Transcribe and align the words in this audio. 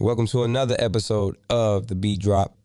Welcome 0.00 0.26
to 0.28 0.42
another 0.42 0.74
episode 0.80 1.36
of 1.48 1.86
The 1.86 1.94
Beat 1.94 2.18
Drop, 2.18 2.56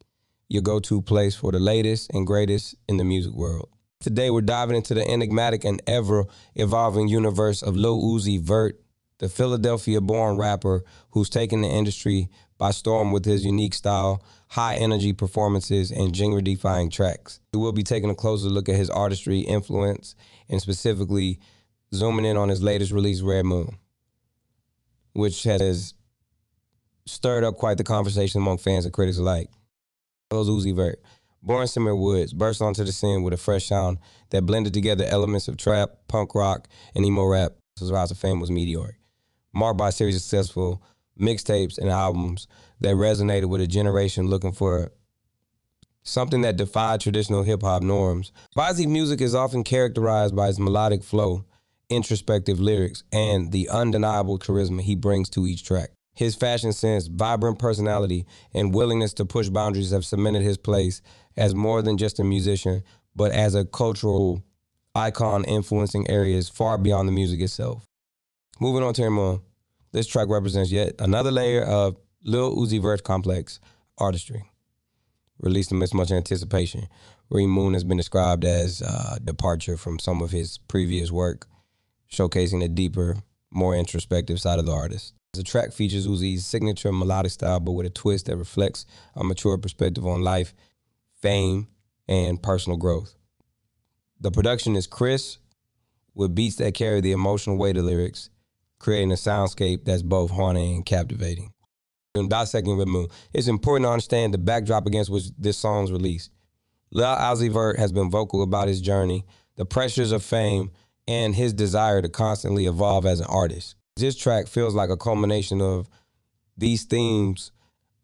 your 0.47 0.63
go 0.63 0.79
to 0.79 0.99
place 0.99 1.35
for 1.35 1.51
the 1.51 1.59
latest 1.59 2.09
and 2.11 2.25
greatest 2.25 2.73
in 2.87 2.97
the 2.97 3.03
music 3.03 3.33
world. 3.33 3.69
Today, 3.99 4.31
we're 4.31 4.41
diving 4.41 4.75
into 4.75 4.95
the 4.95 5.07
enigmatic 5.07 5.63
and 5.63 5.79
ever 5.85 6.25
evolving 6.55 7.07
universe 7.07 7.61
of 7.61 7.75
Lil 7.75 8.01
Uzi 8.01 8.41
Vert, 8.41 8.81
the 9.19 9.29
Philadelphia 9.29 10.01
born 10.01 10.37
rapper 10.37 10.83
who's 11.11 11.29
taken 11.29 11.61
the 11.61 11.67
industry 11.67 12.29
by 12.57 12.71
storm 12.71 13.11
with 13.11 13.25
his 13.25 13.45
unique 13.45 13.75
style, 13.75 14.23
high 14.47 14.77
energy 14.77 15.13
performances, 15.13 15.91
and 15.91 16.15
genre 16.15 16.41
defying 16.41 16.89
tracks. 16.89 17.39
We 17.53 17.59
will 17.59 17.73
be 17.73 17.83
taking 17.83 18.09
a 18.09 18.15
closer 18.15 18.49
look 18.49 18.69
at 18.69 18.75
his 18.75 18.89
artistry, 18.89 19.41
influence, 19.41 20.15
and 20.49 20.59
specifically 20.59 21.39
zooming 21.93 22.25
in 22.25 22.37
on 22.37 22.49
his 22.49 22.63
latest 22.63 22.91
release, 22.91 23.21
Red 23.21 23.45
Moon, 23.45 23.77
which 25.13 25.43
has 25.43 25.93
stirred 27.09 27.43
up 27.43 27.57
quite 27.57 27.77
the 27.77 27.83
conversation 27.83 28.41
among 28.41 28.59
fans 28.59 28.85
and 28.85 28.93
critics 28.93 29.17
alike. 29.17 29.49
Lil 30.31 30.45
Uzi 30.45 30.75
Vert. 30.75 31.01
Born 31.41 31.65
Symere 31.67 31.97
Woods 31.97 32.33
burst 32.33 32.61
onto 32.61 32.83
the 32.83 32.91
scene 32.91 33.23
with 33.23 33.33
a 33.33 33.37
fresh 33.37 33.65
sound 33.65 33.97
that 34.29 34.45
blended 34.45 34.73
together 34.73 35.05
elements 35.05 35.47
of 35.47 35.57
trap, 35.57 35.91
punk 36.07 36.35
rock, 36.35 36.67
and 36.95 37.05
emo 37.05 37.25
rap. 37.25 37.53
His 37.79 37.91
rise 37.91 38.09
to 38.09 38.15
fame 38.15 38.41
was 38.41 38.51
meteoric, 38.51 38.95
marked 39.53 39.77
by 39.77 39.87
a 39.87 39.91
series 39.93 40.17
of 40.17 40.21
successful 40.21 40.83
mixtapes 41.17 41.77
and 41.77 41.89
albums 41.89 42.47
that 42.81 42.95
resonated 42.95 43.45
with 43.45 43.61
a 43.61 43.67
generation 43.67 44.27
looking 44.27 44.51
for 44.51 44.91
something 46.03 46.41
that 46.41 46.57
defied 46.57 46.99
traditional 46.99 47.43
hip 47.43 47.61
hop 47.61 47.83
norms. 47.83 48.31
Bazzi 48.55 48.87
music 48.87 49.21
is 49.21 49.33
often 49.33 49.63
characterized 49.63 50.35
by 50.35 50.49
its 50.49 50.59
melodic 50.59 51.03
flow, 51.03 51.45
introspective 51.89 52.59
lyrics, 52.59 53.03
and 53.11 53.51
the 53.51 53.69
undeniable 53.69 54.37
charisma 54.37 54.81
he 54.81 54.95
brings 54.95 55.29
to 55.29 55.47
each 55.47 55.63
track. 55.63 55.91
His 56.13 56.35
fashion 56.35 56.73
sense, 56.73 57.07
vibrant 57.07 57.59
personality, 57.59 58.25
and 58.53 58.73
willingness 58.73 59.13
to 59.13 59.25
push 59.25 59.49
boundaries 59.49 59.91
have 59.91 60.05
cemented 60.05 60.41
his 60.41 60.57
place 60.57 61.01
as 61.37 61.55
more 61.55 61.81
than 61.81 61.97
just 61.97 62.19
a 62.19 62.23
musician, 62.23 62.83
but 63.15 63.31
as 63.31 63.55
a 63.55 63.65
cultural 63.65 64.43
icon 64.95 65.45
influencing 65.45 66.09
areas 66.09 66.49
far 66.49 66.77
beyond 66.77 67.07
the 67.07 67.13
music 67.13 67.39
itself. 67.39 67.85
Moving 68.59 68.83
on 68.83 68.93
to 68.95 69.09
Moon, 69.09 69.41
this 69.93 70.07
track 70.07 70.27
represents 70.27 70.71
yet 70.71 70.95
another 70.99 71.31
layer 71.31 71.63
of 71.63 71.95
Lil 72.23 72.55
Uzi 72.55 72.81
Vert 72.81 73.03
complex 73.03 73.59
artistry. 73.97 74.43
Released 75.39 75.71
amidst 75.71 75.93
much 75.93 76.11
anticipation, 76.11 76.89
Red 77.29 77.45
Moon 77.45 77.73
has 77.73 77.85
been 77.85 77.97
described 77.97 78.43
as 78.43 78.81
a 78.81 79.19
departure 79.23 79.77
from 79.77 79.99
some 79.99 80.21
of 80.21 80.31
his 80.31 80.57
previous 80.57 81.11
work, 81.11 81.47
showcasing 82.11 82.63
a 82.63 82.67
deeper, 82.67 83.17
more 83.51 83.75
introspective 83.75 84.41
side 84.41 84.59
of 84.59 84.65
the 84.65 84.73
artist. 84.73 85.13
The 85.33 85.43
track 85.43 85.73
features 85.73 86.07
Uzi's 86.07 86.45
signature 86.45 86.91
melodic 86.91 87.31
style, 87.31 87.59
but 87.59 87.73
with 87.73 87.85
a 87.85 87.91
twist 87.91 88.25
that 88.25 88.37
reflects 88.37 88.85
a 89.15 89.23
mature 89.23 89.57
perspective 89.57 90.05
on 90.05 90.23
life, 90.23 90.53
fame, 91.21 91.67
and 92.07 92.41
personal 92.41 92.77
growth. 92.77 93.15
The 94.19 94.31
production 94.31 94.75
is 94.75 94.87
crisp, 94.87 95.39
with 96.15 96.35
beats 96.35 96.55
that 96.57 96.73
carry 96.73 96.99
the 96.99 97.11
emotional 97.11 97.57
weight 97.57 97.77
of 97.77 97.85
lyrics, 97.85 98.29
creating 98.79 99.11
a 99.11 99.15
soundscape 99.15 99.85
that's 99.85 100.01
both 100.01 100.31
haunting 100.31 100.75
and 100.75 100.85
captivating. 100.85 101.53
In 102.15 102.27
dissecting 102.27 102.77
Red 102.77 102.87
Moon, 102.87 103.07
it's 103.31 103.47
important 103.47 103.85
to 103.85 103.91
understand 103.91 104.33
the 104.33 104.39
backdrop 104.39 104.87
against 104.87 105.11
which 105.11 105.25
this 105.37 105.57
song's 105.57 105.91
released. 105.91 106.31
Lil 106.91 107.05
Uzi 107.05 107.51
Vert 107.51 107.77
has 107.77 107.91
been 107.91 108.09
vocal 108.09 108.41
about 108.41 108.67
his 108.67 108.81
journey, 108.81 109.25
the 109.57 109.65
pressures 109.65 110.11
of 110.11 110.23
fame, 110.23 110.71
and 111.07 111.35
his 111.35 111.53
desire 111.53 112.01
to 112.01 112.09
constantly 112.09 112.65
evolve 112.65 113.05
as 113.05 113.19
an 113.19 113.27
artist. 113.27 113.75
This 113.99 114.15
track 114.15 114.47
feels 114.47 114.73
like 114.73 114.89
a 114.89 114.97
culmination 114.97 115.61
of 115.61 115.89
these 116.57 116.83
themes, 116.85 117.51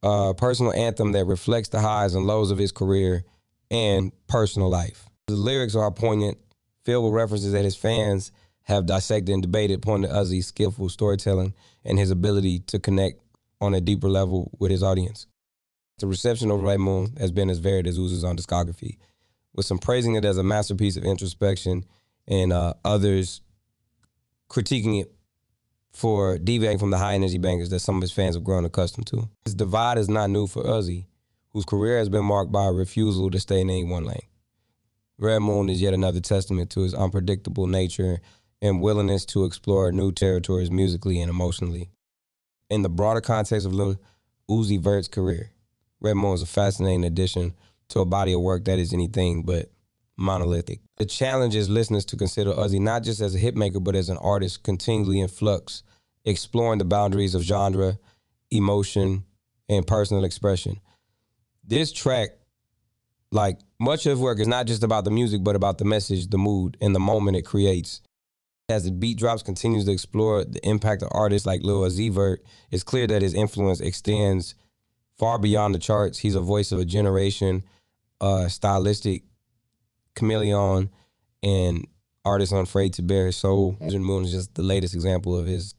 a 0.03 0.33
personal 0.35 0.73
anthem 0.73 1.13
that 1.13 1.25
reflects 1.25 1.69
the 1.69 1.79
highs 1.79 2.15
and 2.15 2.25
lows 2.25 2.51
of 2.51 2.57
his 2.57 2.71
career 2.71 3.23
and 3.71 4.11
personal 4.27 4.69
life. 4.69 5.05
The 5.27 5.35
lyrics 5.35 5.75
are 5.75 5.91
poignant, 5.91 6.37
filled 6.83 7.05
with 7.05 7.13
references 7.13 7.53
that 7.53 7.63
his 7.63 7.75
fans 7.75 8.31
have 8.63 8.85
dissected 8.85 9.33
and 9.33 9.41
debated, 9.41 9.81
pointing 9.81 10.09
to 10.09 10.15
Uzi's 10.15 10.47
skillful 10.47 10.89
storytelling 10.89 11.53
and 11.83 11.97
his 11.97 12.11
ability 12.11 12.59
to 12.59 12.79
connect 12.79 13.21
on 13.61 13.73
a 13.73 13.81
deeper 13.81 14.09
level 14.09 14.51
with 14.59 14.71
his 14.71 14.83
audience. 14.83 15.27
The 15.99 16.07
reception 16.07 16.51
of 16.51 16.61
Red 16.61 16.79
Moon 16.81 17.15
has 17.19 17.31
been 17.31 17.49
as 17.49 17.59
varied 17.59 17.87
as 17.87 17.97
Uzi's 17.97 18.23
on 18.23 18.35
discography, 18.35 18.97
with 19.53 19.65
some 19.65 19.77
praising 19.77 20.15
it 20.15 20.25
as 20.25 20.37
a 20.37 20.43
masterpiece 20.43 20.97
of 20.97 21.05
introspection 21.05 21.85
and 22.27 22.51
uh, 22.51 22.73
others 22.83 23.41
critiquing 24.49 25.01
it 25.01 25.14
for 25.95 26.37
deviating 26.37 26.77
from 26.77 26.91
the 26.91 26.97
high 26.97 27.13
energy 27.13 27.37
bangers 27.37 27.69
that 27.69 27.79
some 27.79 27.95
of 27.95 28.01
his 28.01 28.11
fans 28.11 28.35
have 28.35 28.43
grown 28.43 28.65
accustomed 28.65 29.07
to. 29.07 29.29
This 29.45 29.53
divide 29.53 29.97
is 29.97 30.09
not 30.09 30.29
new 30.29 30.45
for 30.45 30.63
Uzi, 30.63 31.05
whose 31.51 31.65
career 31.65 31.97
has 31.99 32.09
been 32.09 32.25
marked 32.25 32.51
by 32.51 32.65
a 32.65 32.71
refusal 32.71 33.31
to 33.31 33.39
stay 33.39 33.61
in 33.61 33.69
any 33.69 33.85
one 33.85 34.03
lane. 34.03 34.27
Red 35.17 35.39
Moon 35.39 35.69
is 35.69 35.81
yet 35.81 35.93
another 35.93 36.19
testament 36.19 36.69
to 36.71 36.81
his 36.81 36.93
unpredictable 36.93 37.67
nature 37.67 38.19
and 38.61 38.81
willingness 38.81 39.25
to 39.27 39.45
explore 39.45 39.91
new 39.93 40.11
territories 40.11 40.69
musically 40.69 41.21
and 41.21 41.29
emotionally. 41.29 41.89
In 42.69 42.81
the 42.81 42.89
broader 42.89 43.21
context 43.21 43.65
of 43.65 43.73
Lil 43.73 43.95
Uzi 44.49 44.79
Vert's 44.79 45.07
career, 45.07 45.51
Red 46.01 46.15
Moon 46.15 46.33
is 46.33 46.41
a 46.41 46.45
fascinating 46.45 47.05
addition 47.05 47.53
to 47.89 48.01
a 48.01 48.05
body 48.05 48.33
of 48.33 48.41
work 48.41 48.65
that 48.65 48.79
is 48.79 48.93
anything 48.93 49.43
but 49.43 49.69
monolithic. 50.17 50.79
The 50.97 51.05
challenge 51.05 51.55
is 51.55 51.69
listeners 51.69 52.05
to 52.05 52.17
consider 52.17 52.53
Uzi 52.53 52.79
not 52.79 53.03
just 53.03 53.21
as 53.21 53.35
a 53.35 53.39
hitmaker, 53.39 53.83
but 53.83 53.95
as 53.95 54.09
an 54.09 54.17
artist 54.17 54.63
continually 54.63 55.19
in 55.19 55.27
flux, 55.27 55.83
exploring 56.23 56.79
the 56.79 56.85
boundaries 56.85 57.35
of 57.35 57.41
genre, 57.41 57.97
emotion, 58.51 59.25
and 59.67 59.85
personal 59.85 60.23
expression. 60.23 60.79
This 61.63 61.91
track, 61.91 62.29
like 63.31 63.59
much 63.79 64.05
of 64.05 64.19
work, 64.19 64.39
is 64.39 64.47
not 64.47 64.67
just 64.67 64.83
about 64.83 65.03
the 65.03 65.11
music, 65.11 65.43
but 65.43 65.55
about 65.55 65.77
the 65.77 65.85
message, 65.85 66.27
the 66.27 66.37
mood, 66.37 66.77
and 66.79 66.95
the 66.95 66.99
moment 66.99 67.37
it 67.37 67.43
creates. 67.43 68.01
As 68.67 68.85
the 68.85 68.91
beat 68.91 69.17
drops 69.17 69.43
continues 69.43 69.85
to 69.85 69.91
explore 69.91 70.43
the 70.43 70.65
impact 70.67 71.03
of 71.03 71.09
artists 71.11 71.45
like 71.45 71.61
Lil 71.61 71.81
Uzi 71.81 72.37
it's 72.71 72.83
clear 72.83 73.05
that 73.07 73.21
his 73.21 73.33
influence 73.33 73.79
extends 73.79 74.55
far 75.17 75.37
beyond 75.37 75.75
the 75.75 75.79
charts. 75.79 76.19
He's 76.19 76.35
a 76.35 76.41
voice 76.41 76.71
of 76.71 76.79
a 76.79 76.85
generation, 76.85 77.63
uh, 78.21 78.47
stylistic 78.47 79.23
chameleon, 80.15 80.89
and 81.43 81.87
artist 82.23 82.53
unafraid 82.53 82.93
to 82.93 83.01
bare 83.01 83.27
his 83.27 83.35
soul. 83.35 83.77
Moon 83.79 84.23
is 84.23 84.31
just 84.31 84.55
the 84.55 84.63
latest 84.63 84.93
example 84.93 85.37
of 85.37 85.45
his 85.45 85.75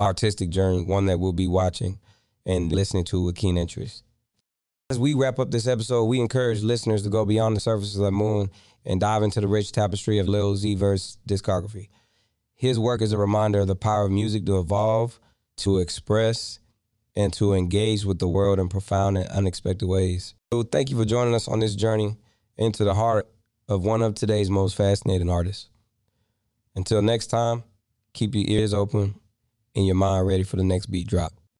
artistic 0.00 0.50
journey, 0.50 0.82
one 0.82 1.06
that 1.06 1.18
we'll 1.18 1.32
be 1.32 1.48
watching 1.48 1.98
and 2.44 2.72
listening 2.72 3.04
to 3.04 3.22
with 3.22 3.36
keen 3.36 3.56
interest. 3.56 4.02
As 4.90 4.98
we 4.98 5.14
wrap 5.14 5.38
up 5.38 5.50
this 5.50 5.66
episode, 5.66 6.04
we 6.04 6.20
encourage 6.20 6.62
listeners 6.62 7.02
to 7.04 7.08
go 7.08 7.24
beyond 7.24 7.56
the 7.56 7.60
surface 7.60 7.94
of 7.94 8.02
the 8.02 8.10
moon 8.10 8.50
and 8.84 9.00
dive 9.00 9.22
into 9.22 9.40
the 9.40 9.48
rich 9.48 9.72
tapestry 9.72 10.18
of 10.18 10.28
Lil 10.28 10.54
Uzi 10.54 10.76
Vert's 10.76 11.16
discography. 11.26 11.88
His 12.54 12.78
work 12.78 13.00
is 13.00 13.12
a 13.12 13.18
reminder 13.18 13.60
of 13.60 13.68
the 13.68 13.76
power 13.76 14.04
of 14.04 14.10
music 14.12 14.44
to 14.46 14.58
evolve, 14.58 15.18
to 15.58 15.78
express, 15.78 16.58
and 17.16 17.32
to 17.34 17.54
engage 17.54 18.04
with 18.04 18.18
the 18.18 18.28
world 18.28 18.58
in 18.58 18.68
profound 18.68 19.16
and 19.16 19.28
unexpected 19.28 19.86
ways. 19.86 20.34
So 20.52 20.62
thank 20.62 20.90
you 20.90 20.96
for 20.96 21.04
joining 21.04 21.34
us 21.34 21.48
on 21.48 21.60
this 21.60 21.74
journey 21.74 22.16
into 22.56 22.84
the 22.84 22.94
heart 22.94 23.28
of 23.68 23.84
one 23.84 24.02
of 24.02 24.14
today's 24.14 24.50
most 24.50 24.76
fascinating 24.76 25.30
artists. 25.30 25.68
Until 26.74 27.02
next 27.02 27.26
time, 27.26 27.64
keep 28.12 28.34
your 28.34 28.44
ears 28.46 28.74
open 28.74 29.14
and 29.74 29.86
your 29.86 29.94
mind 29.94 30.26
ready 30.26 30.42
for 30.42 30.56
the 30.56 30.64
next 30.64 30.86
beat 30.86 31.06
drop. 31.06 31.32